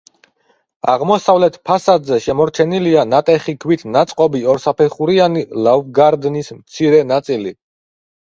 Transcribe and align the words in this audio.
აღმოსავლეთ 0.91 1.57
ფასადზე 1.69 2.17
შემორჩენილია 2.27 3.03
ნატეხი 3.09 3.55
ქვით 3.65 3.83
ნაწყობი 3.97 4.41
ორსაფეხურიანი 4.53 5.45
ლავგარდნის 5.67 6.51
მცირე 6.63 7.03
ნაწილი. 7.13 7.53